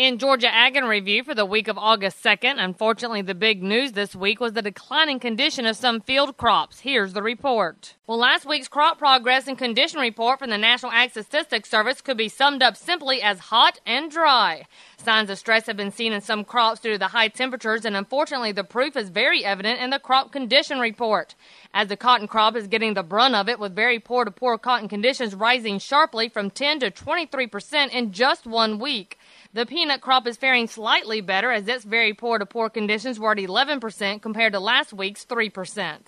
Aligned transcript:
In 0.00 0.16
Georgia 0.16 0.48
Ag 0.48 0.76
in 0.76 0.84
Review 0.84 1.22
for 1.22 1.34
the 1.34 1.44
week 1.44 1.68
of 1.68 1.76
August 1.76 2.24
2nd, 2.24 2.54
unfortunately, 2.56 3.20
the 3.20 3.34
big 3.34 3.62
news 3.62 3.92
this 3.92 4.16
week 4.16 4.40
was 4.40 4.54
the 4.54 4.62
declining 4.62 5.20
condition 5.20 5.66
of 5.66 5.76
some 5.76 6.00
field 6.00 6.38
crops. 6.38 6.80
Here's 6.80 7.12
the 7.12 7.22
report. 7.22 7.96
Well, 8.06 8.16
last 8.16 8.46
week's 8.46 8.66
crop 8.66 8.98
progress 8.98 9.46
and 9.46 9.58
condition 9.58 10.00
report 10.00 10.38
from 10.38 10.48
the 10.48 10.56
National 10.56 10.90
Ag 10.90 11.10
Statistics 11.10 11.68
Service 11.68 12.00
could 12.00 12.16
be 12.16 12.30
summed 12.30 12.62
up 12.62 12.78
simply 12.78 13.20
as 13.20 13.38
hot 13.38 13.78
and 13.84 14.10
dry. 14.10 14.64
Signs 14.96 15.28
of 15.28 15.38
stress 15.38 15.66
have 15.66 15.76
been 15.76 15.92
seen 15.92 16.14
in 16.14 16.22
some 16.22 16.44
crops 16.44 16.80
due 16.80 16.92
to 16.92 16.98
the 16.98 17.08
high 17.08 17.28
temperatures, 17.28 17.84
and 17.84 17.94
unfortunately, 17.94 18.52
the 18.52 18.64
proof 18.64 18.96
is 18.96 19.10
very 19.10 19.44
evident 19.44 19.80
in 19.80 19.90
the 19.90 19.98
crop 19.98 20.32
condition 20.32 20.80
report. 20.80 21.34
As 21.74 21.88
the 21.88 21.96
cotton 21.96 22.26
crop 22.26 22.56
is 22.56 22.68
getting 22.68 22.94
the 22.94 23.02
brunt 23.02 23.34
of 23.34 23.50
it, 23.50 23.60
with 23.60 23.76
very 23.76 23.98
poor 23.98 24.24
to 24.24 24.30
poor 24.30 24.56
cotton 24.56 24.88
conditions 24.88 25.34
rising 25.34 25.78
sharply 25.78 26.30
from 26.30 26.50
10 26.50 26.80
to 26.80 26.90
23 26.90 27.46
percent 27.46 27.92
in 27.92 28.12
just 28.12 28.46
one 28.46 28.78
week. 28.78 29.18
The 29.52 29.66
peanut 29.66 30.00
crop 30.00 30.28
is 30.28 30.36
faring 30.36 30.68
slightly 30.68 31.20
better 31.20 31.50
as 31.50 31.66
its 31.66 31.84
very 31.84 32.14
poor 32.14 32.38
to 32.38 32.46
poor 32.46 32.70
conditions 32.70 33.18
were 33.18 33.32
at 33.32 33.38
11% 33.38 34.22
compared 34.22 34.52
to 34.52 34.60
last 34.60 34.92
week's 34.92 35.24
3%. 35.24 35.98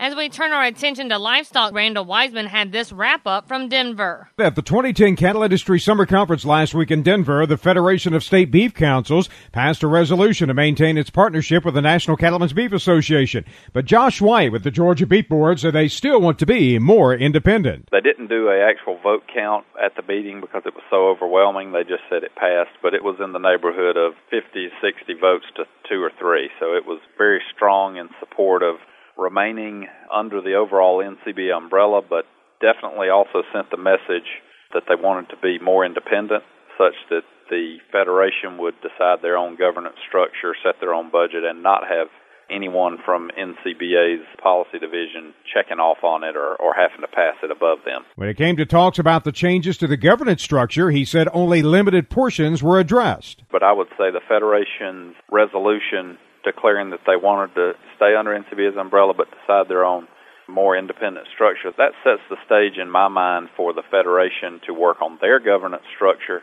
As 0.00 0.16
we 0.16 0.30
turn 0.30 0.52
our 0.52 0.64
attention 0.64 1.10
to 1.10 1.18
livestock, 1.18 1.74
Randall 1.74 2.06
Weiseman 2.06 2.46
had 2.46 2.72
this 2.72 2.90
wrap 2.90 3.26
up 3.26 3.46
from 3.46 3.68
Denver. 3.68 4.30
At 4.38 4.54
the 4.54 4.62
2010 4.62 5.14
Cattle 5.14 5.42
Industry 5.42 5.78
Summer 5.78 6.06
Conference 6.06 6.46
last 6.46 6.72
week 6.72 6.90
in 6.90 7.02
Denver, 7.02 7.44
the 7.44 7.58
Federation 7.58 8.14
of 8.14 8.24
State 8.24 8.50
Beef 8.50 8.72
Councils 8.72 9.28
passed 9.52 9.82
a 9.82 9.86
resolution 9.86 10.48
to 10.48 10.54
maintain 10.54 10.96
its 10.96 11.10
partnership 11.10 11.66
with 11.66 11.74
the 11.74 11.82
National 11.82 12.16
Cattlemen's 12.16 12.54
Beef 12.54 12.72
Association. 12.72 13.44
But 13.74 13.84
Josh 13.84 14.22
White 14.22 14.52
with 14.52 14.64
the 14.64 14.70
Georgia 14.70 15.04
Beef 15.04 15.28
Board 15.28 15.60
said 15.60 15.74
they 15.74 15.86
still 15.86 16.18
want 16.18 16.38
to 16.38 16.46
be 16.46 16.78
more 16.78 17.12
independent. 17.12 17.90
They 17.92 18.00
didn't 18.00 18.28
do 18.28 18.48
a 18.48 18.58
actual 18.58 18.98
vote 19.02 19.24
count 19.30 19.66
at 19.84 19.96
the 19.96 20.02
meeting 20.10 20.40
because 20.40 20.62
it 20.64 20.72
was 20.72 20.84
so 20.88 21.10
overwhelming. 21.10 21.72
They 21.72 21.82
just 21.82 22.08
said 22.08 22.24
it 22.24 22.34
passed, 22.36 22.72
but 22.80 22.94
it 22.94 23.04
was 23.04 23.16
in 23.22 23.34
the 23.34 23.38
neighborhood 23.38 23.98
of 23.98 24.14
50, 24.30 24.68
60 24.80 25.12
votes 25.20 25.44
to 25.56 25.64
two 25.86 26.02
or 26.02 26.10
three. 26.18 26.48
So 26.58 26.72
it 26.72 26.86
was 26.86 27.00
very 27.18 27.42
strong 27.54 27.98
in 27.98 28.08
support 28.18 28.62
of 28.62 28.76
remaining 29.20 29.86
under 30.12 30.40
the 30.40 30.54
overall 30.54 31.04
NCB 31.04 31.54
umbrella, 31.54 32.00
but 32.00 32.24
definitely 32.60 33.08
also 33.08 33.42
sent 33.52 33.70
the 33.70 33.76
message 33.76 34.26
that 34.72 34.84
they 34.88 34.96
wanted 34.96 35.28
to 35.28 35.36
be 35.36 35.58
more 35.62 35.84
independent, 35.84 36.42
such 36.78 36.94
that 37.10 37.22
the 37.50 37.76
Federation 37.92 38.58
would 38.58 38.74
decide 38.80 39.18
their 39.22 39.36
own 39.36 39.56
governance 39.56 39.96
structure, 40.08 40.54
set 40.64 40.80
their 40.80 40.94
own 40.94 41.10
budget, 41.10 41.44
and 41.44 41.62
not 41.62 41.82
have 41.82 42.08
anyone 42.50 42.98
from 43.04 43.30
NCBA's 43.38 44.26
policy 44.42 44.78
division 44.78 45.34
checking 45.54 45.78
off 45.78 46.02
on 46.02 46.24
it 46.24 46.36
or, 46.36 46.56
or 46.56 46.74
having 46.74 47.00
to 47.00 47.06
pass 47.06 47.34
it 47.42 47.50
above 47.50 47.78
them. 47.84 48.02
When 48.16 48.28
it 48.28 48.36
came 48.36 48.56
to 48.56 48.66
talks 48.66 48.98
about 48.98 49.24
the 49.24 49.32
changes 49.32 49.78
to 49.78 49.86
the 49.86 49.96
governance 49.96 50.42
structure, 50.42 50.90
he 50.90 51.04
said 51.04 51.28
only 51.32 51.62
limited 51.62 52.10
portions 52.10 52.62
were 52.62 52.80
addressed. 52.80 53.44
But 53.52 53.62
I 53.62 53.72
would 53.72 53.88
say 53.90 54.10
the 54.10 54.20
Federation's 54.26 55.14
resolution 55.30 56.18
declaring 56.44 56.90
that 56.90 57.04
they 57.06 57.16
wanted 57.16 57.54
to 57.54 57.72
stay 57.96 58.14
under 58.14 58.30
NCBA's 58.30 58.76
umbrella 58.76 59.14
but 59.16 59.28
decide 59.30 59.68
their 59.68 59.84
own 59.84 60.08
more 60.48 60.76
independent 60.76 61.26
structure. 61.32 61.70
That 61.76 61.92
sets 62.02 62.22
the 62.28 62.36
stage 62.44 62.78
in 62.78 62.90
my 62.90 63.08
mind 63.08 63.48
for 63.56 63.72
the 63.72 63.86
Federation 63.90 64.60
to 64.66 64.74
work 64.74 65.00
on 65.00 65.18
their 65.20 65.38
governance 65.38 65.84
structure. 65.94 66.42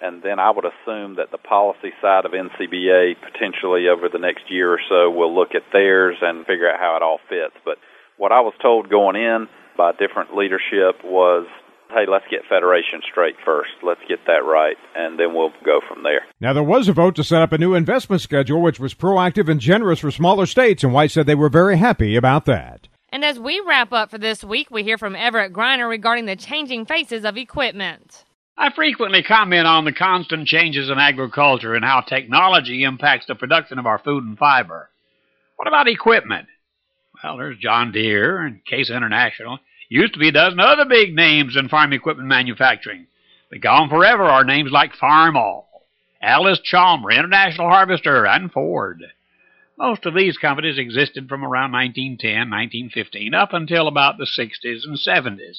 And 0.00 0.22
then 0.22 0.40
I 0.40 0.50
would 0.50 0.64
assume 0.64 1.16
that 1.16 1.30
the 1.30 1.38
policy 1.38 1.92
side 2.00 2.24
of 2.24 2.32
NCBA 2.32 3.14
potentially 3.22 3.86
over 3.86 4.08
the 4.08 4.18
next 4.18 4.50
year 4.50 4.72
or 4.72 4.80
so 4.88 5.10
will 5.10 5.32
look 5.32 5.54
at 5.54 5.62
theirs 5.72 6.16
and 6.20 6.44
figure 6.44 6.68
out 6.68 6.80
how 6.80 6.96
it 6.96 7.02
all 7.02 7.20
fits. 7.28 7.54
But 7.64 7.78
what 8.16 8.32
I 8.32 8.40
was 8.40 8.54
told 8.60 8.90
going 8.90 9.14
in 9.14 9.46
by 9.76 9.92
different 9.92 10.34
leadership 10.34 11.04
was 11.04 11.46
hey, 11.92 12.06
let's 12.10 12.24
get 12.30 12.40
Federation 12.48 13.00
straight 13.10 13.36
first. 13.44 13.70
Let's 13.82 14.00
get 14.08 14.20
that 14.26 14.44
right, 14.44 14.76
and 14.94 15.18
then 15.18 15.34
we'll 15.34 15.52
go 15.64 15.80
from 15.86 16.02
there. 16.02 16.22
Now, 16.40 16.52
there 16.52 16.62
was 16.62 16.88
a 16.88 16.92
vote 16.92 17.16
to 17.16 17.24
set 17.24 17.42
up 17.42 17.52
a 17.52 17.58
new 17.58 17.74
investment 17.74 18.22
schedule, 18.22 18.60
which 18.60 18.80
was 18.80 18.94
proactive 18.94 19.48
and 19.48 19.60
generous 19.60 20.00
for 20.00 20.10
smaller 20.10 20.46
states, 20.46 20.82
and 20.82 20.92
White 20.92 21.10
said 21.10 21.26
they 21.26 21.34
were 21.34 21.48
very 21.48 21.78
happy 21.78 22.16
about 22.16 22.46
that. 22.46 22.88
And 23.10 23.24
as 23.24 23.38
we 23.38 23.62
wrap 23.66 23.92
up 23.92 24.10
for 24.10 24.18
this 24.18 24.42
week, 24.42 24.70
we 24.70 24.82
hear 24.82 24.96
from 24.96 25.14
Everett 25.14 25.52
Griner 25.52 25.88
regarding 25.88 26.24
the 26.24 26.36
changing 26.36 26.86
faces 26.86 27.24
of 27.26 27.36
equipment. 27.36 28.24
I 28.56 28.70
frequently 28.74 29.22
comment 29.22 29.66
on 29.66 29.84
the 29.84 29.92
constant 29.92 30.46
changes 30.46 30.88
in 30.88 30.98
agriculture 30.98 31.74
and 31.74 31.84
how 31.84 32.00
technology 32.00 32.84
impacts 32.84 33.26
the 33.26 33.34
production 33.34 33.78
of 33.78 33.86
our 33.86 33.98
food 33.98 34.24
and 34.24 34.38
fiber. 34.38 34.88
What 35.56 35.68
about 35.68 35.88
equipment? 35.88 36.48
Well, 37.22 37.36
there's 37.36 37.58
John 37.58 37.92
Deere 37.92 38.40
and 38.40 38.64
Case 38.64 38.90
International. 38.90 39.58
Used 39.92 40.14
to 40.14 40.18
be 40.18 40.28
a 40.28 40.32
dozen 40.32 40.58
other 40.58 40.86
big 40.86 41.14
names 41.14 41.54
in 41.54 41.68
farm 41.68 41.92
equipment 41.92 42.26
manufacturing. 42.26 43.08
But 43.50 43.60
gone 43.60 43.90
forever 43.90 44.22
are 44.22 44.42
names 44.42 44.72
like 44.72 44.94
Farmall, 44.94 45.64
Allis-Chalmers, 46.22 47.14
International 47.14 47.68
Harvester, 47.68 48.26
and 48.26 48.50
Ford. 48.50 49.02
Most 49.76 50.06
of 50.06 50.14
these 50.14 50.38
companies 50.38 50.78
existed 50.78 51.28
from 51.28 51.44
around 51.44 51.72
1910, 51.72 52.48
1915 52.48 53.34
up 53.34 53.52
until 53.52 53.86
about 53.86 54.16
the 54.16 54.24
60s 54.24 54.86
and 54.86 54.96
70s. 54.96 55.58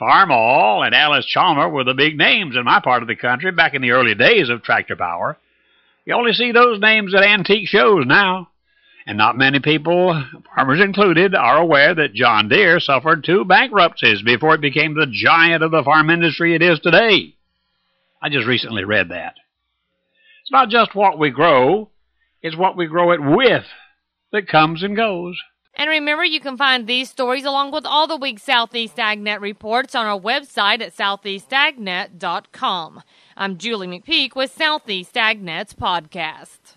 Farmall 0.00 0.84
and 0.84 0.92
Allis-Chalmers 0.92 1.70
were 1.70 1.84
the 1.84 1.94
big 1.94 2.18
names 2.18 2.56
in 2.56 2.64
my 2.64 2.80
part 2.80 3.02
of 3.02 3.06
the 3.06 3.14
country 3.14 3.52
back 3.52 3.74
in 3.74 3.80
the 3.80 3.92
early 3.92 4.16
days 4.16 4.48
of 4.48 4.64
tractor 4.64 4.96
power. 4.96 5.38
You 6.04 6.14
only 6.14 6.32
see 6.32 6.50
those 6.50 6.80
names 6.80 7.14
at 7.14 7.22
antique 7.22 7.68
shows 7.68 8.06
now. 8.06 8.48
And 9.06 9.16
not 9.16 9.38
many 9.38 9.60
people, 9.60 10.20
farmers 10.54 10.80
included, 10.80 11.36
are 11.36 11.58
aware 11.58 11.94
that 11.94 12.12
John 12.12 12.48
Deere 12.48 12.80
suffered 12.80 13.22
two 13.22 13.44
bankruptcies 13.44 14.20
before 14.20 14.56
it 14.56 14.60
became 14.60 14.94
the 14.94 15.06
giant 15.08 15.62
of 15.62 15.70
the 15.70 15.84
farm 15.84 16.10
industry 16.10 16.56
it 16.56 16.62
is 16.62 16.80
today. 16.80 17.36
I 18.20 18.30
just 18.30 18.48
recently 18.48 18.82
read 18.84 19.10
that. 19.10 19.34
It's 20.42 20.50
not 20.50 20.70
just 20.70 20.96
what 20.96 21.20
we 21.20 21.30
grow, 21.30 21.90
it's 22.42 22.56
what 22.56 22.76
we 22.76 22.86
grow 22.86 23.12
it 23.12 23.22
with 23.22 23.64
that 24.32 24.48
comes 24.48 24.82
and 24.82 24.96
goes. 24.96 25.40
And 25.74 25.88
remember, 25.88 26.24
you 26.24 26.40
can 26.40 26.56
find 26.56 26.84
these 26.86 27.10
stories 27.10 27.44
along 27.44 27.70
with 27.70 27.86
all 27.86 28.08
the 28.08 28.16
week's 28.16 28.42
Southeast 28.42 28.96
AgNet 28.96 29.40
reports 29.40 29.94
on 29.94 30.06
our 30.06 30.18
website 30.18 30.80
at 30.80 30.96
southeastagnet.com. 30.96 33.02
I'm 33.36 33.58
Julie 33.58 33.86
McPeak 33.86 34.34
with 34.34 34.50
Southeast 34.50 35.14
AgNet's 35.14 35.74
podcast. 35.74 36.74